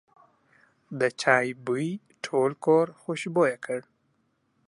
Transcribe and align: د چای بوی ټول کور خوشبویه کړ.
د 0.99 1.01
چای 1.21 1.47
بوی 1.65 1.87
ټول 2.25 2.51
کور 2.65 2.85
خوشبویه 3.01 3.57
کړ. 3.65 3.79